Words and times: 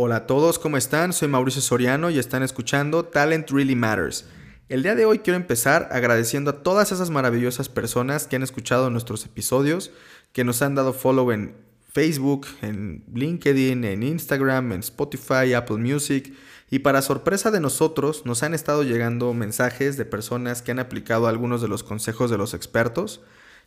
Hola 0.00 0.14
a 0.14 0.26
todos, 0.28 0.60
¿cómo 0.60 0.76
están? 0.76 1.12
Soy 1.12 1.26
Mauricio 1.26 1.60
Soriano 1.60 2.08
y 2.08 2.20
están 2.20 2.44
escuchando 2.44 3.06
Talent 3.06 3.50
Really 3.50 3.74
Matters. 3.74 4.26
El 4.68 4.84
día 4.84 4.94
de 4.94 5.04
hoy 5.04 5.18
quiero 5.18 5.36
empezar 5.36 5.88
agradeciendo 5.90 6.50
a 6.50 6.62
todas 6.62 6.92
esas 6.92 7.10
maravillosas 7.10 7.68
personas 7.68 8.28
que 8.28 8.36
han 8.36 8.44
escuchado 8.44 8.90
nuestros 8.90 9.26
episodios, 9.26 9.90
que 10.32 10.44
nos 10.44 10.62
han 10.62 10.76
dado 10.76 10.92
follow 10.92 11.32
en 11.32 11.56
Facebook, 11.92 12.46
en 12.62 13.02
LinkedIn, 13.12 13.82
en 13.82 14.04
Instagram, 14.04 14.70
en 14.70 14.78
Spotify, 14.78 15.54
Apple 15.54 15.78
Music. 15.78 16.32
Y 16.70 16.78
para 16.78 17.02
sorpresa 17.02 17.50
de 17.50 17.58
nosotros, 17.58 18.24
nos 18.24 18.44
han 18.44 18.54
estado 18.54 18.84
llegando 18.84 19.34
mensajes 19.34 19.96
de 19.96 20.04
personas 20.04 20.62
que 20.62 20.70
han 20.70 20.78
aplicado 20.78 21.26
algunos 21.26 21.60
de 21.60 21.66
los 21.66 21.82
consejos 21.82 22.30
de 22.30 22.38
los 22.38 22.54
expertos 22.54 23.20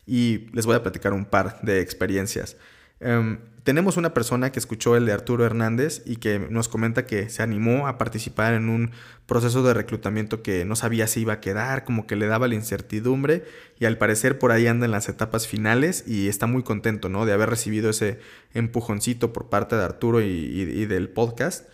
y 0.06 0.46
les 0.54 0.64
voy 0.64 0.76
a 0.76 0.82
platicar 0.82 1.12
un 1.12 1.26
par 1.26 1.60
de 1.60 1.82
experiencias. 1.82 2.56
Em, 3.02 3.38
tenemos 3.64 3.96
una 3.96 4.14
persona 4.14 4.50
que 4.50 4.58
escuchó 4.58 4.96
el 4.96 5.06
de 5.06 5.12
Arturo 5.12 5.44
Hernández 5.44 6.02
y 6.04 6.16
que 6.16 6.38
nos 6.38 6.68
comenta 6.68 7.06
que 7.06 7.28
se 7.28 7.42
animó 7.42 7.86
a 7.86 7.96
participar 7.98 8.54
en 8.54 8.68
un 8.68 8.90
proceso 9.26 9.62
de 9.62 9.74
reclutamiento 9.74 10.42
que 10.42 10.64
no 10.64 10.74
sabía 10.74 11.06
si 11.06 11.20
iba 11.20 11.34
a 11.34 11.40
quedar, 11.40 11.84
como 11.84 12.06
que 12.06 12.16
le 12.16 12.26
daba 12.26 12.48
la 12.48 12.54
incertidumbre 12.54 13.44
y 13.78 13.84
al 13.84 13.98
parecer 13.98 14.38
por 14.38 14.50
ahí 14.50 14.66
anda 14.66 14.86
en 14.86 14.92
las 14.92 15.08
etapas 15.08 15.46
finales 15.46 16.04
y 16.06 16.28
está 16.28 16.46
muy 16.46 16.62
contento 16.64 17.08
¿no? 17.08 17.24
de 17.24 17.32
haber 17.32 17.50
recibido 17.50 17.90
ese 17.90 18.18
empujoncito 18.52 19.32
por 19.32 19.48
parte 19.48 19.76
de 19.76 19.84
Arturo 19.84 20.20
y, 20.20 20.86
del 20.86 21.08
podcast. 21.08 21.68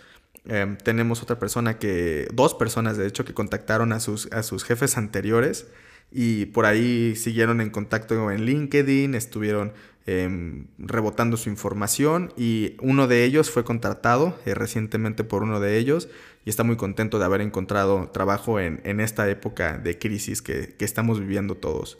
Em, 0.47 0.77
tenemos 0.77 1.22
otra 1.22 1.38
persona 1.38 1.78
que, 1.78 2.28
dos 2.33 2.55
personas 2.55 2.97
de 2.97 3.06
hecho, 3.06 3.24
que 3.24 3.34
contactaron 3.34 3.92
a 3.92 4.00
sus, 4.00 4.30
a 4.33 4.42
sus 4.42 4.64
jefes 4.64 4.97
anteriores 4.98 5.66
y 6.10 6.47
por 6.47 6.64
ahí 6.66 7.16
siguieron 7.16 7.60
en 7.60 7.70
contacto 7.70 8.30
en 8.30 8.45
LinkedIn, 8.45 9.14
estuvieron 9.14 9.72
Em, 10.10 10.68
rebotando 10.78 11.36
su 11.36 11.50
información 11.50 12.32
y 12.34 12.76
uno 12.80 13.08
de 13.08 13.24
ellos 13.24 13.50
fue 13.50 13.62
contratado 13.62 14.38
eh, 14.46 14.54
recientemente 14.54 15.22
por 15.22 15.42
uno 15.42 15.60
de 15.60 15.76
ellos 15.76 16.08
y 16.46 16.48
está 16.48 16.64
muy 16.64 16.76
contento 16.76 17.18
de 17.18 17.26
haber 17.26 17.42
encontrado 17.42 18.08
trabajo 18.10 18.58
en, 18.58 19.00
esta 19.00 19.28
época 19.28 19.77
de 19.77 19.98
crisis 19.98 20.41
que, 20.41 20.74
estamos 20.78 21.20
viviendo 21.20 21.56
todos. 21.56 21.98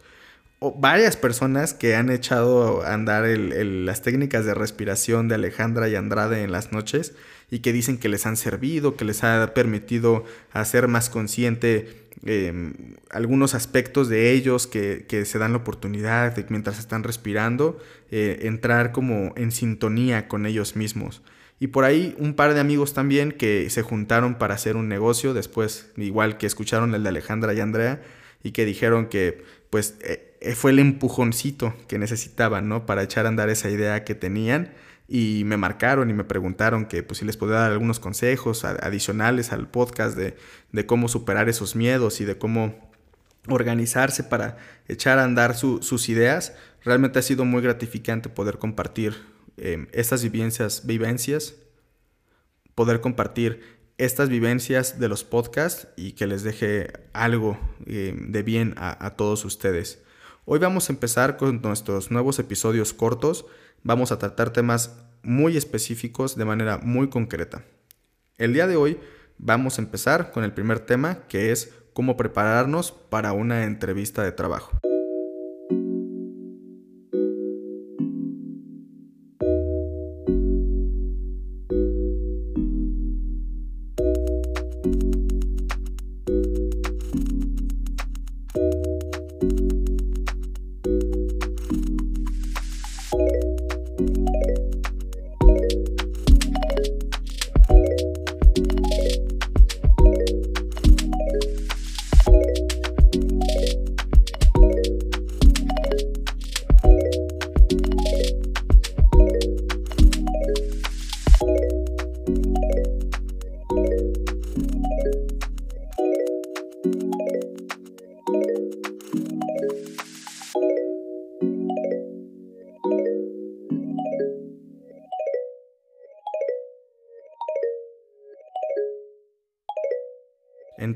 O 0.59 0.73
varias 0.73 1.19
personas 1.19 1.75
que 1.75 1.97
han 1.97 2.09
echado 2.09 2.81
a 2.81 2.95
andar 2.95 3.27
las 3.27 4.01
técnicas 4.01 4.47
de 4.47 4.55
respiración 4.55 5.29
de 5.29 5.35
Alejandra 5.35 5.91
y 5.91 5.95
Andrade 5.95 6.43
en 6.43 6.51
las 6.51 6.73
noches 6.73 7.15
y 7.51 7.59
que 7.59 7.75
dicen 7.75 7.99
que 7.99 8.09
les 8.09 8.25
han 8.25 8.39
servido, 8.39 8.97
que 8.97 9.05
les 9.05 9.23
ha 9.23 9.53
permitido 9.53 10.25
hacer 10.55 10.89
más 10.89 11.11
consciente 11.11 12.08
Em, 12.25 12.97
algunos 13.11 13.55
aspectos 13.55 14.09
de 14.09 14.33
ellos 14.33 14.67
que, 14.67 15.07
se 15.25 15.39
dan 15.39 15.53
la 15.53 15.59
oportunidad 15.59 16.35
de 16.35 16.45
mientras 16.49 16.79
están 16.79 17.05
respirando, 17.05 17.79
eh, 18.11 18.41
entrar 18.43 18.93
como 18.93 19.33
en 19.37 19.53
sintonía 19.53 20.27
con 20.29 20.47
ellos 20.47 20.75
mismos. 20.75 21.23
Y 21.61 21.69
por 21.69 21.85
ahí 21.85 22.15
un 22.19 22.35
par 22.35 22.55
de 22.55 22.61
amigos 22.61 22.95
también 22.95 23.33
que 23.33 23.69
se 23.71 23.83
juntaron 23.83 24.37
para 24.37 24.55
hacer 24.55 24.77
un 24.77 24.89
negocio, 24.89 25.35
después 25.35 25.91
igual 25.97 26.39
que 26.39 26.47
escucharon 26.47 26.95
el 26.95 27.03
de 27.03 27.09
Alejandra 27.09 27.55
y 27.55 27.61
Andrea, 27.61 28.03
y 28.43 28.53
que 28.53 28.65
dijeron 28.65 29.07
que 29.07 29.45
pues 29.71 29.97
eh, 30.01 30.55
fue 30.55 30.71
el 30.71 30.79
empujoncito 30.79 31.75
que 31.89 31.99
necesitaban, 31.99 32.69
¿no? 32.69 32.87
Para 32.87 33.03
echar 33.03 33.27
a 33.27 33.29
andar 33.29 33.49
esa 33.51 33.71
idea 33.71 34.05
que 34.05 34.15
tenían 34.15 34.73
y 35.11 35.43
me 35.47 35.57
marcaron 35.57 36.11
y 36.11 36.13
me 36.13 36.25
preguntaron 36.25 36.85
que 36.85 37.03
pues 37.03 37.19
si 37.19 37.25
les 37.25 37.39
podía 37.39 37.57
dar 37.57 37.73
algunos 37.73 37.99
consejos 37.99 38.65
adicionales 38.65 39.53
al 39.53 39.71
podcast 39.71 40.17
de, 40.17 40.37
cómo 40.87 41.09
superar 41.09 41.49
esos 41.49 41.75
miedos 41.75 42.21
y 42.21 42.27
de 42.27 42.37
cómo 42.37 42.91
organizarse 43.49 44.23
para 44.23 44.59
echar 44.87 45.19
a 45.19 45.25
andar 45.25 45.57
sus 45.57 46.09
ideas. 46.11 46.55
Realmente 46.85 47.19
ha 47.19 47.23
sido 47.23 47.47
muy 47.47 47.63
gratificante 47.63 48.29
poder 48.29 48.59
compartir 48.59 49.17
em, 49.57 49.87
estas 49.93 50.23
vivencias, 50.23 50.87
vivencias, 50.87 51.55
poder 52.75 53.01
compartir 53.01 53.79
estas 53.97 54.29
vivencias 54.29 55.01
de 55.01 55.09
los 55.09 55.25
podcasts 55.25 55.89
y 55.97 56.13
que 56.13 56.27
les 56.27 56.43
deje 56.43 56.93
algo 57.15 57.59
em, 57.87 58.31
de 58.31 58.43
bien 58.43 58.75
a, 58.77 59.07
a 59.07 59.17
todos 59.17 59.47
ustedes. 59.47 60.03
Hoy 60.51 60.59
vamos 60.59 60.89
a 60.89 60.95
empezar 60.95 61.37
con 61.37 61.61
nuestros 61.61 62.11
nuevos 62.11 62.39
episodios 62.39 62.95
cortos 62.95 63.45
vamos 63.83 64.13
a 64.13 64.19
tratar 64.19 64.49
temas 64.51 64.97
muy 65.23 65.59
específicos 65.59 66.37
de 66.37 66.47
manera 66.47 66.79
muy 66.79 67.11
concreta. 67.11 67.67
El 68.39 68.55
día 68.55 68.67
de 68.67 68.77
hoy 68.77 68.99
vamos 69.37 69.79
a 69.79 69.83
empezar 69.83 70.31
con 70.31 70.45
el 70.45 70.55
primer 70.55 70.81
tema 70.81 71.27
que 71.29 71.53
es 71.53 71.75
cómo 71.93 72.17
prepararnos 72.17 72.93
para 72.93 73.35
una 73.35 73.65
entrevista 73.65 74.23
de 74.23 74.33
trabajo. 74.33 74.71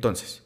Entonces, 0.03 0.43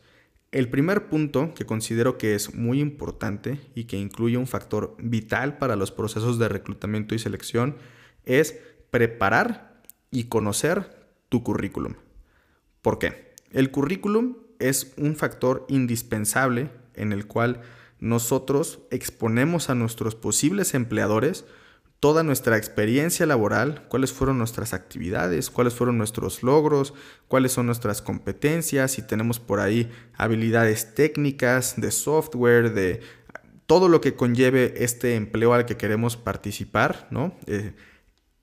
el 0.52 0.68
primer 0.68 1.08
punto 1.08 1.54
que 1.54 1.64
considero 1.64 2.18
que 2.18 2.34
es 2.34 2.54
muy 2.54 2.78
importante 2.78 3.58
y 3.74 3.84
que 3.84 3.96
incluye 3.96 4.36
un 4.36 4.46
factor 4.46 4.94
vital 4.98 5.56
para 5.56 5.76
los 5.76 5.90
procesos 5.90 6.38
de 6.38 6.50
reclutamiento 6.50 7.14
y 7.14 7.18
selección 7.18 7.78
es 8.26 8.60
preparar 8.90 9.80
y 10.10 10.24
conocer 10.24 11.08
tu 11.30 11.42
currículum. 11.42 11.94
¿Por 12.82 12.98
qué? 12.98 13.32
El 13.50 13.70
currículum 13.70 14.36
es 14.58 14.92
un 14.98 15.16
factor 15.16 15.64
indispensable 15.70 16.68
en 16.92 17.14
el 17.14 17.26
cual 17.26 17.62
nosotros 17.98 18.80
exponemos 18.90 19.70
a 19.70 19.74
nuestros 19.74 20.14
posibles 20.14 20.74
empleadores 20.74 21.46
toda 22.00 22.22
nuestra 22.22 22.56
experiencia 22.56 23.26
laboral, 23.26 23.86
cuáles 23.88 24.12
fueron 24.12 24.38
nuestras 24.38 24.74
actividades, 24.74 25.50
cuáles 25.50 25.74
fueron 25.74 25.98
nuestros 25.98 26.42
logros, 26.42 26.94
cuáles 27.28 27.52
son 27.52 27.66
nuestras 27.66 28.02
competencias, 28.02 28.92
si 28.92 29.02
tenemos 29.02 29.40
por 29.40 29.60
ahí 29.60 29.90
habilidades 30.16 30.94
técnicas, 30.94 31.74
de 31.80 31.90
software, 31.90 32.74
de 32.74 33.00
todo 33.66 33.88
lo 33.88 34.00
que 34.00 34.14
conlleve 34.14 34.84
este 34.84 35.16
empleo 35.16 35.54
al 35.54 35.66
que 35.66 35.76
queremos 35.76 36.16
participar, 36.16 37.08
¿no? 37.10 37.34
Eh, 37.46 37.74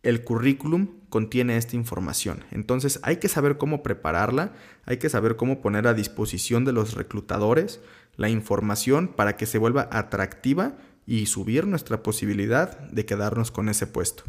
el 0.01 0.23
currículum 0.25 0.99
contiene 1.09 1.55
esta 1.55 1.77
información. 1.77 2.43
Entonces 2.51 2.99
hay 3.03 3.17
que 3.17 3.29
saber 3.29 3.57
cómo 3.57 3.83
prepararla, 3.83 4.51
hay 4.85 4.97
que 4.97 5.09
saber 5.09 5.37
cómo 5.37 5.61
poner 5.61 5.87
a 5.87 5.93
disposición 5.93 6.65
de 6.65 6.73
los 6.73 6.95
reclutadores 6.95 7.79
la 8.15 8.29
información 8.29 9.07
para 9.07 9.37
que 9.37 9.45
se 9.45 9.57
vuelva 9.57 9.87
atractiva 9.91 10.75
y 11.05 11.25
subir 11.25 11.67
nuestra 11.67 12.03
posibilidad 12.03 12.79
de 12.79 13.05
quedarnos 13.05 13.51
con 13.51 13.69
ese 13.69 13.87
puesto. 13.87 14.23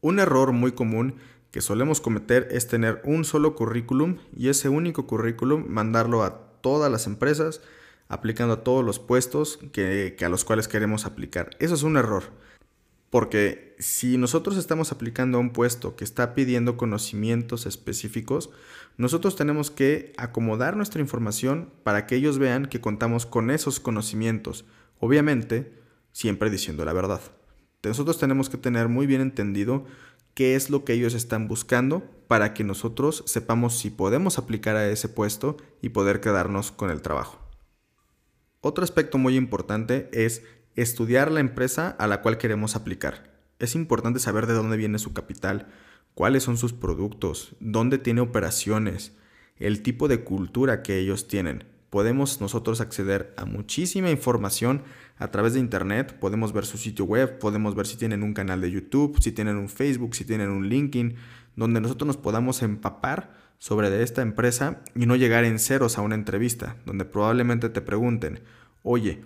Un 0.00 0.18
error 0.18 0.52
muy 0.52 0.72
común 0.72 1.16
que 1.50 1.60
solemos 1.60 2.00
cometer 2.00 2.48
es 2.50 2.68
tener 2.68 3.00
un 3.04 3.24
solo 3.24 3.54
currículum 3.54 4.18
y 4.36 4.48
ese 4.48 4.68
único 4.68 5.06
currículum 5.06 5.64
mandarlo 5.68 6.22
a 6.22 6.60
todas 6.60 6.90
las 6.92 7.06
empresas, 7.06 7.62
aplicando 8.08 8.54
a 8.54 8.64
todos 8.64 8.84
los 8.84 8.98
puestos 8.98 9.58
que, 9.72 10.16
a 10.20 10.28
los 10.28 10.44
cuales 10.44 10.68
queremos 10.68 11.06
aplicar. 11.06 11.50
Eso 11.58 11.74
es 11.74 11.82
un 11.82 11.96
error. 11.96 12.24
Porque 13.08 13.74
si 13.78 14.18
nosotros 14.18 14.56
estamos 14.56 14.92
aplicando 14.92 15.38
a 15.38 15.40
un 15.40 15.50
puesto 15.50 15.96
que 15.96 16.04
está 16.04 16.34
pidiendo 16.34 16.76
conocimientos 16.76 17.64
específicos, 17.64 18.50
nosotros 18.98 19.36
tenemos 19.36 19.70
que 19.70 20.12
acomodar 20.18 20.76
nuestra 20.76 21.00
información 21.00 21.70
para 21.84 22.06
que 22.06 22.16
ellos 22.16 22.38
vean 22.38 22.66
que 22.66 22.80
contamos 22.80 23.24
con 23.24 23.50
esos 23.50 23.80
conocimientos. 23.80 24.66
Obviamente, 24.98 25.72
siempre 26.16 26.48
diciendo 26.48 26.86
la 26.86 26.94
verdad. 26.94 27.20
Nosotros 27.82 28.18
tenemos 28.18 28.48
que 28.48 28.56
tener 28.56 28.88
muy 28.88 29.06
bien 29.06 29.20
entendido 29.20 29.84
qué 30.32 30.54
es 30.54 30.70
lo 30.70 30.82
que 30.82 30.94
ellos 30.94 31.12
están 31.12 31.46
buscando 31.46 32.04
para 32.26 32.54
que 32.54 32.64
nosotros 32.64 33.22
sepamos 33.26 33.78
si 33.78 33.90
podemos 33.90 34.38
aplicar 34.38 34.76
a 34.76 34.88
ese 34.88 35.10
puesto 35.10 35.58
y 35.82 35.90
poder 35.90 36.20
quedarnos 36.20 36.72
con 36.72 36.90
el 36.90 37.02
trabajo. 37.02 37.38
Otro 38.62 38.82
aspecto 38.82 39.18
muy 39.18 39.36
importante 39.36 40.08
es 40.10 40.42
estudiar 40.74 41.30
la 41.30 41.40
empresa 41.40 41.90
a 41.90 42.06
la 42.06 42.22
cual 42.22 42.38
queremos 42.38 42.76
aplicar. 42.76 43.38
Es 43.58 43.74
importante 43.74 44.18
saber 44.18 44.46
de 44.46 44.54
dónde 44.54 44.78
viene 44.78 44.98
su 44.98 45.12
capital, 45.12 45.68
cuáles 46.14 46.44
son 46.44 46.56
sus 46.56 46.72
productos, 46.72 47.56
dónde 47.60 47.98
tiene 47.98 48.22
operaciones, 48.22 49.12
el 49.58 49.82
tipo 49.82 50.08
de 50.08 50.24
cultura 50.24 50.82
que 50.82 50.98
ellos 50.98 51.28
tienen. 51.28 51.75
Podemos 51.90 52.40
nosotros 52.40 52.80
acceder 52.80 53.32
a 53.36 53.44
muchísima 53.44 54.10
información 54.10 54.82
a 55.18 55.30
través 55.30 55.54
de 55.54 55.60
Internet, 55.60 56.18
podemos 56.18 56.52
ver 56.52 56.66
su 56.66 56.78
sitio 56.78 57.04
web, 57.04 57.38
podemos 57.38 57.74
ver 57.74 57.86
si 57.86 57.96
tienen 57.96 58.22
un 58.22 58.34
canal 58.34 58.60
de 58.60 58.70
YouTube, 58.70 59.18
si 59.20 59.32
tienen 59.32 59.56
un 59.56 59.68
Facebook, 59.68 60.14
si 60.14 60.24
tienen 60.24 60.50
un 60.50 60.68
LinkedIn, 60.68 61.16
donde 61.54 61.80
nosotros 61.80 62.06
nos 62.06 62.16
podamos 62.16 62.62
empapar 62.62 63.32
sobre 63.58 64.02
esta 64.02 64.22
empresa 64.22 64.82
y 64.94 65.06
no 65.06 65.16
llegar 65.16 65.44
en 65.44 65.58
ceros 65.58 65.96
a 65.96 66.02
una 66.02 66.14
entrevista, 66.14 66.76
donde 66.84 67.04
probablemente 67.04 67.68
te 67.70 67.80
pregunten, 67.80 68.40
oye, 68.82 69.22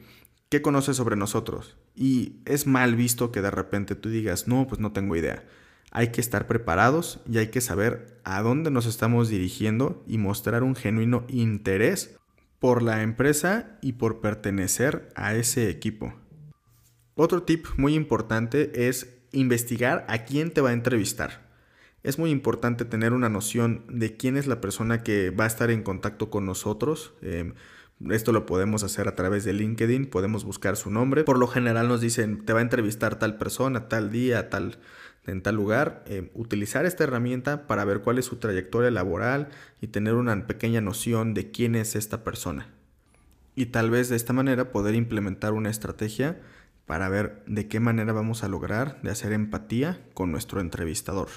¿qué 0.49 0.63
conoces 0.63 0.97
sobre 0.97 1.17
nosotros? 1.17 1.77
Y 1.97 2.37
es 2.45 2.67
mal 2.67 2.95
visto 2.95 3.33
que 3.33 3.43
de 3.43 3.51
repente 3.51 3.97
tú 3.97 4.09
digas, 4.09 4.47
no, 4.47 4.67
pues 4.69 4.81
no 4.81 4.93
tengo 4.93 5.17
idea. 5.17 5.45
Hay 5.91 6.13
que 6.13 6.21
estar 6.21 6.47
preparados 6.47 7.21
y 7.29 7.39
hay 7.39 7.49
que 7.49 7.61
saber 7.61 8.21
a 8.23 8.43
dónde 8.43 8.71
nos 8.71 8.87
estamos 8.87 9.29
dirigiendo 9.29 10.05
y 10.07 10.19
mostrar 10.19 10.63
un 10.63 10.77
genuino 10.77 11.25
interés 11.29 12.20
por 12.61 12.83
la 12.83 13.03
empresa 13.03 13.79
y 13.81 13.95
por 13.95 14.21
pertenecer 14.21 15.09
a 15.17 15.35
ese 15.35 15.69
equipo. 15.71 16.15
Otro 17.17 17.43
tip 17.43 17.67
muy 17.77 17.95
importante 17.95 18.87
es 18.89 19.19
investigar 19.33 20.05
a 20.09 20.25
quién 20.25 20.53
te 20.53 20.61
va 20.61 20.71
a 20.71 20.75
entrevistar. 20.75 21.51
Es 22.03 22.19
muy 22.19 22.31
importante 22.31 22.85
tener 22.85 23.13
una 23.13 23.29
noción 23.29 23.85
de 23.89 24.17
quién 24.17 24.37
es 24.37 24.47
la 24.47 24.61
persona 24.61 25.03
que 25.03 25.31
va 25.31 25.45
a 25.45 25.49
estar 25.49 25.71
en 25.71 25.83
contacto 25.83 26.31
con 26.31 26.47
nosotros. 26.47 27.13
Em, 27.21 27.55
esto 28.09 28.33
lo 28.33 28.47
podemos 28.47 28.83
hacer 28.83 29.09
a 29.09 29.15
través 29.15 29.45
de 29.45 29.53
LinkedIn, 29.53 30.07
podemos 30.07 30.45
buscar 30.45 30.77
su 30.77 30.91
nombre. 30.91 31.25
Por 31.25 31.39
lo 31.39 31.47
general 31.47 31.89
nos 31.89 32.01
dicen, 32.01 32.45
te 32.47 32.55
va 32.55 32.61
a 32.61 32.63
entrevistar 32.63 33.19
tal 33.19 33.37
persona, 33.37 33.89
tal 33.89 34.11
día, 34.11 34.49
tal, 34.49 34.79
en 35.27 35.43
tal 35.43 35.55
lugar. 35.55 36.05
Em, 36.07 36.31
utilizar 36.35 36.87
esta 36.87 37.05
herramienta 37.05 37.67
para 37.67 37.85
ver 37.85 38.01
cuál 38.01 38.19
es 38.19 38.27
su 38.27 38.37
trayectoria 38.37 38.91
laboral 38.91 39.49
y 39.81 39.89
tener 39.89 40.15
una 40.15 40.47
pequeña 40.47 40.81
noción 40.81 41.35
de 41.35 41.51
quién 41.51 41.75
es 41.75 41.97
esta 41.97 42.25
persona. 42.25 42.69
Y 43.55 43.67
tal 43.67 43.91
vez 43.91 44.09
de 44.09 44.17
esta 44.17 44.33
manera 44.33 44.73
poder 44.73 44.95
implementar 44.95 45.53
una 45.53 45.71
estrategia 45.71 46.41
para 46.87 47.09
ver 47.09 47.43
de 47.47 47.69
qué 47.69 47.79
manera 47.79 48.13
vamos 48.13 48.43
a 48.43 48.49
lograr 48.49 49.01
de 49.03 49.11
hacer 49.11 49.33
empatía 49.33 50.01
con 50.15 50.33
nuestro 50.33 50.61
entrevistador. 50.61 51.29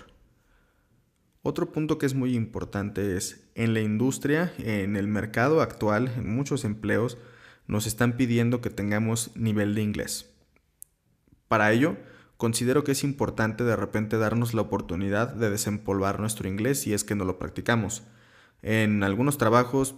Otro 1.45 1.71
punto 1.73 1.97
que 1.97 2.05
es 2.05 2.13
muy 2.13 2.35
importante 2.35 3.17
es, 3.17 3.49
en 3.53 3.73
la 3.73 3.81
industria, 3.81 4.53
en 4.59 4.95
el 4.95 5.07
mercado 5.07 5.61
actual, 5.61 6.07
en 6.15 6.33
muchos 6.33 6.63
empleos, 6.63 7.17
nos 7.67 7.85
están 7.85 8.15
pidiendo 8.15 8.61
que 8.61 8.69
tengamos 8.69 9.35
nivel 9.35 9.75
de 9.75 9.81
inglés. 9.81 10.33
Para 11.49 11.71
ello, 11.73 11.97
considero 12.43 12.83
que 12.83 12.91
es 12.91 13.05
importante 13.05 13.63
de 13.63 13.77
repente 13.77 14.17
darnos 14.17 14.53
la 14.53 14.63
oportunidad 14.63 15.33
de 15.33 15.49
desempolvar 15.49 16.19
nuestro 16.19 16.49
inglés 16.49 16.81
si 16.81 16.93
es 16.93 17.05
que 17.05 17.15
no 17.15 17.23
lo 17.23 17.39
practicamos. 17.39 18.03
En 18.61 19.01
algunos 19.01 19.37
trabajos 19.37 19.95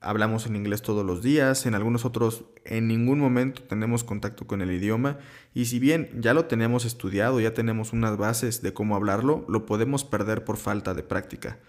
hablamos 0.00 0.44
en 0.46 0.56
inglés 0.56 0.82
todos 0.82 1.06
los 1.06 1.22
días, 1.22 1.66
en 1.66 1.76
algunos 1.76 2.04
otros 2.04 2.46
en 2.64 2.88
ningún 2.88 3.20
momento 3.20 3.62
tenemos 3.62 4.02
contacto 4.02 4.44
con 4.44 4.60
el 4.60 4.72
idioma 4.72 5.18
y 5.54 5.66
si 5.66 5.78
bien 5.78 6.10
ya 6.20 6.34
lo 6.34 6.46
tenemos 6.46 6.84
estudiado, 6.84 7.38
ya 7.38 7.54
tenemos 7.54 7.92
unas 7.92 8.16
bases 8.16 8.60
de 8.60 8.74
cómo 8.74 8.96
hablarlo, 8.96 9.44
lo 9.48 9.64
podemos 9.64 10.02
perder 10.02 10.44
por 10.44 10.56
falta 10.56 10.94
de 10.94 11.04
práctica. 11.04 11.60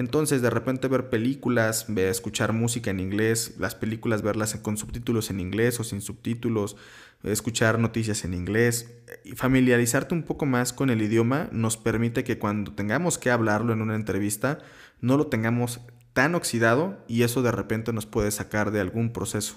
Entonces 0.00 0.40
de 0.40 0.48
repente 0.48 0.88
ver 0.88 1.10
películas, 1.10 1.86
escuchar 1.90 2.54
música 2.54 2.90
en 2.90 3.00
inglés, 3.00 3.56
las 3.58 3.74
películas 3.74 4.22
verlas 4.22 4.54
con 4.56 4.78
subtítulos 4.78 5.28
en 5.28 5.40
inglés 5.40 5.78
o 5.78 5.84
sin 5.84 6.00
subtítulos, 6.00 6.78
escuchar 7.22 7.78
noticias 7.78 8.24
en 8.24 8.32
inglés 8.32 8.94
y 9.24 9.32
familiarizarte 9.32 10.14
un 10.14 10.22
poco 10.22 10.46
más 10.46 10.72
con 10.72 10.88
el 10.88 11.02
idioma 11.02 11.50
nos 11.52 11.76
permite 11.76 12.24
que 12.24 12.38
cuando 12.38 12.72
tengamos 12.72 13.18
que 13.18 13.30
hablarlo 13.30 13.74
en 13.74 13.82
una 13.82 13.94
entrevista 13.94 14.60
no 15.02 15.18
lo 15.18 15.26
tengamos 15.26 15.80
tan 16.14 16.34
oxidado 16.34 17.04
y 17.06 17.22
eso 17.22 17.42
de 17.42 17.52
repente 17.52 17.92
nos 17.92 18.06
puede 18.06 18.30
sacar 18.30 18.70
de 18.70 18.80
algún 18.80 19.12
proceso. 19.12 19.56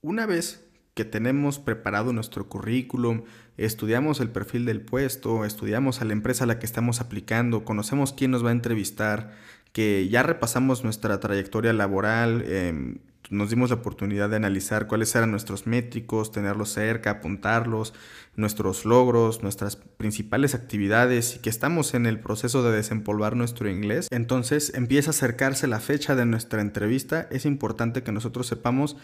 Una 0.00 0.24
vez 0.24 0.65
que 0.96 1.04
tenemos 1.04 1.58
preparado 1.58 2.14
nuestro 2.14 2.48
currículum, 2.48 3.24
estudiamos 3.58 4.18
el 4.20 4.30
perfil 4.30 4.64
del 4.64 4.80
puesto, 4.80 5.44
estudiamos 5.44 6.00
a 6.00 6.06
la 6.06 6.14
empresa 6.14 6.44
a 6.44 6.46
la 6.46 6.58
que 6.58 6.64
estamos 6.64 7.02
aplicando, 7.02 7.66
conocemos 7.66 8.14
quién 8.14 8.30
nos 8.30 8.42
va 8.42 8.48
a 8.48 8.52
entrevistar, 8.52 9.34
que 9.74 10.08
ya 10.08 10.22
repasamos 10.22 10.84
nuestra 10.84 11.20
trayectoria 11.20 11.74
laboral, 11.74 12.42
em, 12.48 12.98
nos 13.28 13.50
dimos 13.50 13.68
la 13.68 13.76
oportunidad 13.76 14.30
de 14.30 14.36
analizar 14.36 14.86
cuáles 14.86 15.14
eran 15.14 15.30
nuestros 15.30 15.66
métricos, 15.66 16.32
tenerlos 16.32 16.70
cerca, 16.70 17.10
apuntarlos, 17.10 17.92
nuestros 18.34 18.86
logros, 18.86 19.42
nuestras 19.42 19.76
principales 19.76 20.54
actividades 20.54 21.36
y 21.36 21.40
que 21.40 21.50
estamos 21.50 21.92
en 21.92 22.06
el 22.06 22.20
proceso 22.20 22.62
de 22.62 22.74
desempolvar 22.74 23.36
nuestro 23.36 23.68
inglés, 23.68 24.08
entonces 24.10 24.72
empieza 24.74 25.10
a 25.10 25.12
acercarse 25.12 25.66
la 25.66 25.80
fecha 25.80 26.14
de 26.14 26.24
nuestra 26.24 26.62
entrevista. 26.62 27.28
Es 27.30 27.44
importante 27.44 28.02
que 28.02 28.12
nosotros 28.12 28.46
sepamos 28.46 28.96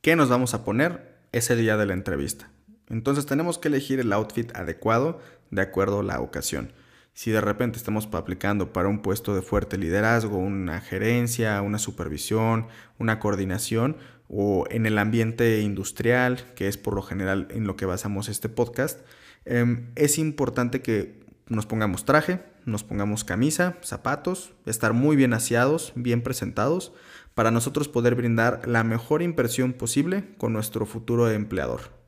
qué 0.00 0.14
nos 0.14 0.28
vamos 0.28 0.54
a 0.54 0.64
poner 0.64 1.18
ese 1.32 1.56
día 1.56 1.76
de 1.76 1.86
la 1.86 1.94
entrevista. 1.94 2.50
Entonces 2.88 3.26
tenemos 3.26 3.58
que 3.58 3.68
elegir 3.68 4.00
el 4.00 4.12
outfit 4.12 4.54
adecuado 4.56 5.20
de 5.50 5.62
acuerdo 5.62 6.00
a 6.00 6.04
la 6.04 6.20
ocasión. 6.20 6.72
Si 7.12 7.30
de 7.30 7.40
repente 7.40 7.76
estamos 7.76 8.08
aplicando 8.12 8.72
para 8.72 8.88
un 8.88 9.02
puesto 9.02 9.34
de 9.34 9.42
fuerte 9.42 9.78
liderazgo, 9.78 10.38
una 10.38 10.80
gerencia, 10.80 11.60
una 11.62 11.78
supervisión, 11.78 12.66
una 12.98 13.18
coordinación 13.18 13.96
o 14.28 14.64
en 14.70 14.86
el 14.86 14.96
ambiente 14.96 15.60
industrial, 15.60 16.44
que 16.54 16.68
es 16.68 16.76
por 16.76 16.94
lo 16.94 17.02
general 17.02 17.48
en 17.50 17.66
lo 17.66 17.76
que 17.76 17.84
basamos 17.84 18.28
este 18.28 18.48
podcast, 18.48 19.00
em, 19.44 19.90
es 19.96 20.18
importante 20.18 20.82
que 20.82 21.20
nos 21.50 21.66
pongamos 21.66 22.06
traje, 22.06 22.40
nos 22.64 22.84
pongamos 22.84 23.24
camisa, 23.24 23.76
zapatos, 23.82 24.54
estar 24.64 24.94
muy 24.94 25.16
bien 25.16 25.34
aseados, 25.34 25.92
bien 25.96 26.22
presentados, 26.22 26.92
para 27.34 27.50
nosotros 27.50 27.88
poder 27.88 28.14
brindar 28.14 28.62
la 28.66 28.84
mejor 28.84 29.20
impresión 29.20 29.72
posible 29.72 30.24
con 30.38 30.52
nuestro 30.52 30.86
futuro 30.86 31.28
empleador. 31.30 32.00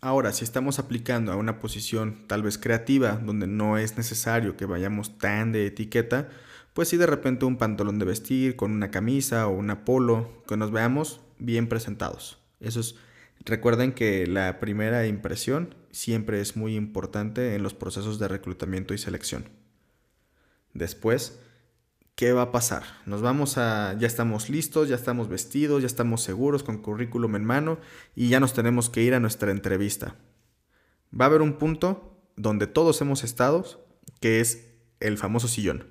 Ahora, 0.00 0.32
si 0.32 0.44
estamos 0.44 0.78
aplicando 0.78 1.32
a 1.32 1.36
una 1.36 1.58
posición 1.58 2.24
tal 2.28 2.42
vez 2.42 2.56
creativa, 2.56 3.20
donde 3.22 3.46
no 3.46 3.78
es 3.78 3.96
necesario 3.96 4.56
que 4.56 4.64
vayamos 4.64 5.18
tan 5.18 5.52
de 5.52 5.66
etiqueta, 5.66 6.28
pues 6.72 6.88
si 6.88 6.96
de 6.96 7.06
repente 7.06 7.44
un 7.44 7.56
pantalón 7.56 7.98
de 7.98 8.04
vestir 8.04 8.56
con 8.56 8.70
una 8.70 8.90
camisa 8.90 9.48
o 9.48 9.50
una 9.50 9.84
polo, 9.84 10.42
que 10.46 10.56
nos 10.56 10.70
veamos 10.70 11.20
bien 11.38 11.68
presentados. 11.68 12.38
Eso 12.60 12.80
es, 12.80 12.94
recuerden 13.44 13.92
que 13.92 14.26
la 14.26 14.60
primera 14.60 15.06
impresión 15.06 15.74
siempre 15.90 16.40
es 16.40 16.56
muy 16.56 16.76
importante 16.76 17.54
en 17.54 17.62
los 17.62 17.74
procesos 17.74 18.18
de 18.18 18.28
reclutamiento 18.28 18.94
y 18.94 18.98
selección. 18.98 19.48
Después, 20.74 21.40
¿qué 22.14 22.32
va 22.32 22.42
a 22.42 22.52
pasar? 22.52 22.84
Nos 23.06 23.22
vamos 23.22 23.58
a, 23.58 23.96
ya 23.98 24.06
estamos 24.06 24.50
listos, 24.50 24.88
ya 24.88 24.94
estamos 24.96 25.28
vestidos, 25.28 25.82
ya 25.82 25.86
estamos 25.86 26.22
seguros 26.22 26.62
con 26.62 26.78
currículum 26.78 27.36
en 27.36 27.44
mano 27.44 27.78
y 28.14 28.28
ya 28.28 28.40
nos 28.40 28.52
tenemos 28.52 28.90
que 28.90 29.02
ir 29.02 29.14
a 29.14 29.20
nuestra 29.20 29.50
entrevista. 29.50 30.16
Va 31.18 31.24
a 31.24 31.28
haber 31.28 31.42
un 31.42 31.54
punto 31.54 32.16
donde 32.36 32.66
todos 32.66 33.00
hemos 33.00 33.24
estado, 33.24 33.64
que 34.20 34.40
es 34.40 34.68
el 35.00 35.18
famoso 35.18 35.48
sillón. 35.48 35.88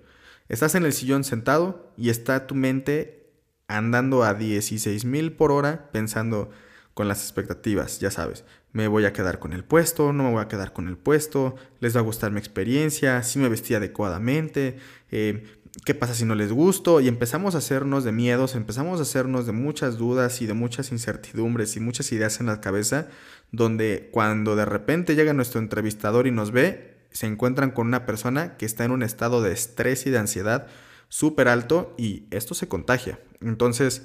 Estás 0.49 0.75
en 0.75 0.85
el 0.85 0.93
sillón 0.93 1.23
sentado 1.23 1.91
y 1.97 2.09
está 2.09 2.47
tu 2.47 2.55
mente 2.55 3.33
andando 3.67 4.23
a 4.23 4.33
16 4.33 5.03
mil 5.05 5.33
por 5.33 5.51
hora 5.51 5.89
pensando 5.91 6.49
con 6.97 7.07
las 7.07 7.21
expectativas, 7.21 7.99
ya 7.99 8.09
sabes, 8.09 8.43
me 8.73 8.87
voy 8.87 9.05
a 9.05 9.13
quedar 9.13 9.37
con 9.37 9.53
el 9.53 9.63
puesto, 9.63 10.13
no 10.13 10.23
me 10.23 10.31
voy 10.31 10.41
a 10.41 10.47
quedar 10.47 10.73
con 10.73 10.87
el 10.87 10.97
puesto, 10.97 11.53
les 11.79 11.95
va 11.95 11.99
a 11.99 12.03
gustar 12.03 12.31
mi 12.31 12.39
experiencia, 12.39 13.21
si 13.21 13.37
me 13.37 13.49
vestí 13.49 13.75
adecuadamente, 13.75 14.79
eh, 15.11 15.45
¿qué 15.85 15.93
pasa 15.93 16.15
si 16.15 16.25
no 16.25 16.33
les 16.33 16.51
gusto? 16.51 16.99
Y 16.99 17.07
empezamos 17.07 17.53
a 17.53 17.59
hacernos 17.59 18.03
de 18.03 18.13
miedos, 18.13 18.55
empezamos 18.55 18.99
a 18.99 19.03
hacernos 19.03 19.45
de 19.45 19.51
muchas 19.51 19.99
dudas 19.99 20.41
y 20.41 20.47
de 20.47 20.55
muchas 20.55 20.91
incertidumbres 20.91 21.75
y 21.75 21.81
muchas 21.81 22.11
ideas 22.11 22.39
en 22.39 22.47
la 22.47 22.61
cabeza, 22.61 23.09
donde 23.51 24.09
cuando 24.11 24.55
de 24.55 24.65
repente 24.65 25.13
llega 25.13 25.33
nuestro 25.33 25.59
entrevistador 25.59 26.25
y 26.25 26.31
nos 26.31 26.49
ve, 26.49 26.97
se 27.11 27.27
encuentran 27.27 27.69
con 27.69 27.85
una 27.85 28.07
persona 28.07 28.57
que 28.57 28.65
está 28.65 28.85
en 28.85 28.91
un 28.91 29.03
estado 29.03 29.43
de 29.43 29.51
estrés 29.51 30.07
y 30.07 30.09
de 30.09 30.17
ansiedad 30.17 30.65
súper 31.09 31.47
alto 31.47 31.93
y 31.95 32.23
esto 32.31 32.55
se 32.55 32.67
contagia. 32.67 33.19
Entonces, 33.39 34.01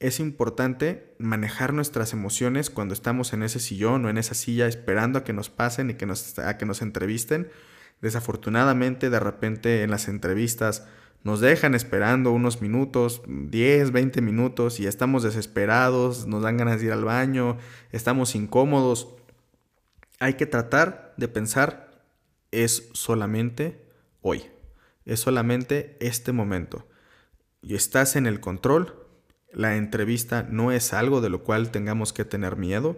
es 0.00 0.18
importante 0.18 1.14
manejar 1.18 1.74
nuestras 1.74 2.14
emociones 2.14 2.70
cuando 2.70 2.94
estamos 2.94 3.34
en 3.34 3.42
ese 3.42 3.60
sillón 3.60 4.04
o 4.04 4.08
en 4.08 4.16
esa 4.16 4.34
silla 4.34 4.66
esperando 4.66 5.18
a 5.18 5.24
que 5.24 5.34
nos 5.34 5.50
pasen 5.50 5.90
y 5.90 5.94
que 5.94 6.06
nos, 6.06 6.38
a 6.38 6.56
que 6.56 6.64
nos 6.64 6.80
entrevisten. 6.80 7.50
Desafortunadamente, 8.00 9.10
de 9.10 9.20
repente 9.20 9.82
en 9.82 9.90
las 9.90 10.08
entrevistas 10.08 10.86
nos 11.22 11.40
dejan 11.40 11.74
esperando 11.74 12.32
unos 12.32 12.62
minutos, 12.62 13.20
10, 13.26 13.92
20 13.92 14.22
minutos 14.22 14.80
y 14.80 14.86
estamos 14.86 15.22
desesperados, 15.22 16.26
nos 16.26 16.42
dan 16.42 16.56
ganas 16.56 16.80
de 16.80 16.86
ir 16.86 16.92
al 16.92 17.04
baño, 17.04 17.58
estamos 17.92 18.34
incómodos. 18.34 19.08
Hay 20.18 20.34
que 20.34 20.46
tratar 20.46 21.12
de 21.18 21.28
pensar, 21.28 22.02
es 22.52 22.88
solamente 22.94 23.84
hoy, 24.22 24.44
es 25.04 25.20
solamente 25.20 25.98
este 26.00 26.32
momento. 26.32 26.88
Y 27.60 27.74
estás 27.74 28.16
en 28.16 28.26
el 28.26 28.40
control, 28.40 28.99
la 29.52 29.76
entrevista 29.76 30.46
no 30.48 30.72
es 30.72 30.92
algo 30.92 31.20
de 31.20 31.30
lo 31.30 31.42
cual 31.42 31.70
tengamos 31.70 32.12
que 32.12 32.24
tener 32.24 32.56
miedo. 32.56 32.96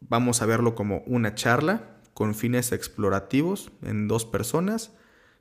Vamos 0.00 0.42
a 0.42 0.46
verlo 0.46 0.74
como 0.74 1.02
una 1.06 1.34
charla 1.34 1.96
con 2.14 2.34
fines 2.34 2.72
explorativos 2.72 3.70
en 3.82 4.08
dos 4.08 4.24
personas 4.24 4.92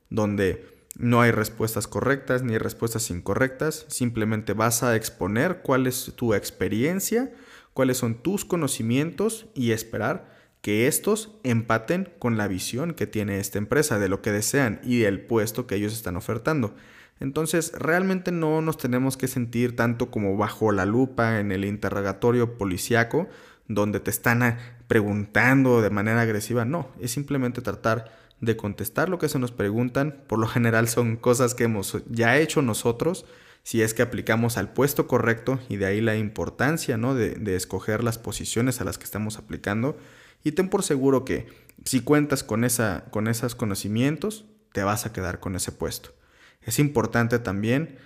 donde 0.10 0.66
no 0.98 1.22
hay 1.22 1.32
respuestas 1.32 1.88
correctas 1.88 2.44
ni 2.44 2.58
respuestas 2.58 3.10
incorrectas, 3.10 3.86
simplemente 3.88 4.54
vas 4.54 4.84
a 4.84 4.96
exponer 4.96 5.62
cuál 5.62 5.88
es 5.88 6.14
tu 6.16 6.34
experiencia, 6.34 7.32
cuáles 7.74 7.98
son 7.98 8.16
tus 8.16 8.46
conocimientos 8.46 9.48
y 9.56 9.72
esperar 9.72 10.30
que 10.62 10.88
estos 10.88 11.32
empaten 11.44 12.14
con 12.20 12.38
la 12.38 12.48
visión 12.48 12.94
que 12.94 13.08
tiene 13.08 13.40
esta 13.40 13.58
empresa, 13.58 14.00
de 14.00 14.10
lo 14.10 14.22
que 14.22 14.32
desean 14.32 14.80
y 14.84 15.00
del 15.00 15.22
puesto 15.22 15.66
que 15.66 15.76
ellos 15.76 15.94
están 15.94 16.18
ofertando. 16.18 16.76
Entonces, 17.22 17.72
realmente 17.78 18.32
no 18.32 18.62
nos 18.62 18.80
tenemos 18.80 19.16
que 19.16 19.28
sentir 19.28 19.76
tanto 19.76 20.10
como 20.10 20.36
bajo 20.38 20.72
la 20.72 20.86
lupa 20.86 21.40
en 21.40 21.52
el 21.52 21.66
interrogatorio 21.66 22.58
policiaco, 22.58 23.30
donde 23.68 24.00
te 24.00 24.10
están 24.10 24.58
preguntando 24.88 25.84
de 25.84 25.92
manera 25.92 26.22
agresiva. 26.22 26.66
No, 26.66 26.90
es 27.00 27.12
simplemente 27.12 27.62
tratar 27.62 28.12
de 28.40 28.58
contestar 28.58 29.08
lo 29.08 29.20
que 29.20 29.30
se 29.30 29.38
nos 29.38 29.52
preguntan. 29.52 30.24
Por 30.26 30.40
lo 30.40 30.48
general 30.48 30.88
son 30.88 31.16
cosas 31.16 31.54
que 31.54 31.66
hemos 31.66 32.04
ya 32.10 32.38
hecho 32.40 32.64
nosotros, 32.64 33.26
si 33.62 33.84
es 33.84 33.94
que 33.94 34.02
aplicamos 34.02 34.58
al 34.58 34.74
puesto 34.74 35.06
correcto 35.06 35.60
y 35.70 35.78
de 35.78 35.86
ahí 35.86 36.02
la 36.02 36.16
importancia 36.18 36.98
¿no? 36.98 37.14
de, 37.14 37.36
de 37.36 37.56
escoger 37.56 38.04
las 38.04 38.18
posiciones 38.18 38.82
a 38.82 38.84
las 38.84 38.98
que 38.98 39.06
estamos 39.06 39.38
aplicando. 39.38 39.96
Y 40.44 40.54
ten 40.54 40.70
por 40.70 40.82
seguro 40.82 41.24
que 41.24 41.46
si 41.86 42.02
cuentas 42.02 42.44
con, 42.44 42.64
esa, 42.64 43.06
con 43.12 43.28
esos 43.28 43.54
conocimientos, 43.54 44.46
te 44.72 44.82
vas 44.82 45.06
a 45.06 45.14
quedar 45.14 45.40
con 45.40 45.56
ese 45.56 45.72
puesto. 45.72 46.16
Es 46.62 46.80
importante 46.80 47.40
también, 47.40 47.98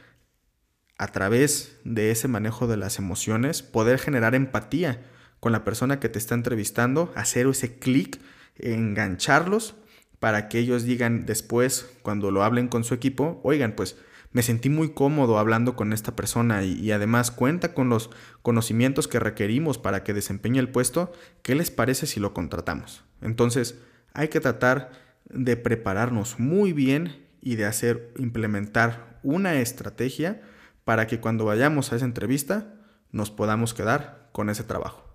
a 0.98 1.08
través 1.08 1.80
de 1.84 2.12
ese 2.12 2.28
manejo 2.28 2.68
de 2.68 2.78
las 2.78 3.00
emociones, 3.00 3.62
poder 3.64 4.00
generar 4.00 4.36
empatía 4.36 5.04
con 5.40 5.52
la 5.52 5.64
persona 5.64 6.00
que 6.00 6.10
te 6.10 6.20
está 6.20 6.36
entrevistando, 6.36 7.12
hacer 7.16 7.48
ese 7.48 7.78
clic, 7.78 8.20
engancharlos 8.58 9.76
para 10.20 10.48
que 10.50 10.60
ellos 10.60 10.84
digan 10.84 11.26
después, 11.26 11.92
cuando 12.02 12.32
lo 12.32 12.44
hablen 12.44 12.68
con 12.68 12.84
su 12.84 12.94
equipo, 12.94 13.42
oigan, 13.44 13.74
pues 13.74 13.98
me 14.32 14.44
sentí 14.44 14.70
muy 14.70 14.90
cómodo 14.92 15.38
hablando 15.40 15.76
con 15.76 15.94
esta 15.94 16.16
persona 16.16 16.64
y, 16.64 16.92
además 16.92 17.32
cuenta 17.32 17.74
con 17.74 17.90
los 17.90 18.10
conocimientos 18.42 19.08
que 19.08 19.20
requerimos 19.20 19.78
para 19.78 20.04
que 20.04 20.14
desempeñe 20.14 20.60
el 20.60 20.70
puesto, 20.70 21.14
¿qué 21.42 21.56
les 21.56 21.72
parece 21.72 22.06
si 22.06 22.20
lo 22.20 22.34
contratamos? 22.34 23.06
Entonces, 23.22 23.80
hay 24.14 24.28
que 24.30 24.42
tratar 24.42 24.92
de 25.26 25.56
prepararnos 25.58 26.40
muy 26.40 26.74
bien 26.74 27.25
y 27.46 27.56
de 27.56 27.66
hacer, 27.66 28.12
implementar 28.18 29.20
una 29.22 29.62
estrategia 29.62 30.42
para 30.84 31.06
que 31.06 31.20
cuando 31.22 31.46
vayamos 31.46 31.94
a 31.94 31.96
esa 31.96 32.06
entrevista 32.06 32.74
nos 33.12 33.30
podamos 33.30 33.75
quedar 33.75 34.30
con 34.32 34.50
ese 34.50 34.64
trabajo. 34.64 35.06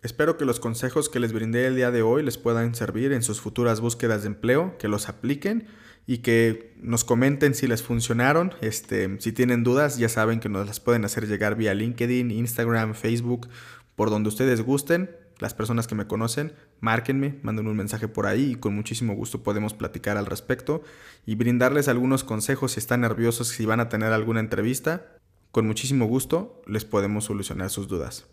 Espero 0.00 0.38
que 0.38 0.44
los 0.44 0.60
consejos 0.60 1.08
que 1.08 1.18
les 1.18 1.32
brindé 1.32 1.66
el 1.66 1.74
día 1.74 1.90
de 1.90 2.02
hoy 2.02 2.22
les 2.22 2.38
puedan 2.38 2.76
servir 2.76 3.10
en 3.12 3.24
sus 3.24 3.40
futuras 3.40 3.80
búsquedas 3.80 4.22
de 4.22 4.28
empleo, 4.28 4.78
que 4.78 4.86
los 4.86 5.08
apliquen 5.08 5.66
y 6.06 6.18
que 6.18 6.76
nos 6.80 7.02
comenten 7.02 7.52
si 7.56 7.66
les 7.66 7.82
funcionaron. 7.82 8.54
Este, 8.60 9.20
si 9.20 9.32
tienen 9.32 9.64
dudas, 9.64 9.98
ya 9.98 10.08
saben 10.08 10.38
que 10.38 10.48
nos 10.48 10.68
las 10.68 10.78
pueden 10.78 11.04
hacer 11.04 11.26
llegar 11.26 11.56
vía 11.56 11.74
LinkedIn, 11.74 12.30
Instagram, 12.30 12.94
Facebook, 12.94 13.48
por 13.96 14.08
donde 14.08 14.28
ustedes 14.28 14.60
gusten. 14.60 15.10
Las 15.38 15.54
personas 15.54 15.86
que 15.86 15.94
me 15.94 16.06
conocen, 16.06 16.52
márquenme, 16.80 17.38
manden 17.42 17.68
un 17.68 17.76
mensaje 17.76 18.08
por 18.08 18.26
ahí 18.26 18.52
y 18.52 18.54
con 18.56 18.74
muchísimo 18.74 19.14
gusto 19.14 19.42
podemos 19.42 19.72
platicar 19.72 20.16
al 20.16 20.26
respecto 20.26 20.82
y 21.26 21.36
brindarles 21.36 21.88
algunos 21.88 22.24
consejos 22.24 22.72
si 22.72 22.80
están 22.80 23.02
nerviosos, 23.02 23.48
si 23.48 23.64
van 23.64 23.80
a 23.80 23.88
tener 23.88 24.12
alguna 24.12 24.40
entrevista. 24.40 25.06
Con 25.52 25.66
muchísimo 25.66 26.06
gusto 26.06 26.62
les 26.66 26.84
podemos 26.84 27.24
solucionar 27.24 27.70
sus 27.70 27.88
dudas. 27.88 28.26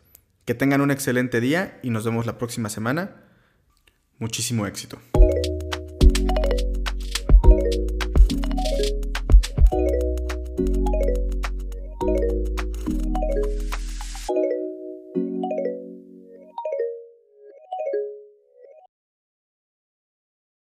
Que 0.45 0.55
tengan 0.55 0.81
un 0.81 0.91
excelente 0.91 1.41
día 1.41 1.79
y 1.83 1.89
nos 1.91 2.05
vemos 2.05 2.25
la 2.25 2.37
próxima 2.37 2.69
semana. 2.69 3.23
Muchísimo 4.19 4.65
éxito. 4.65 4.99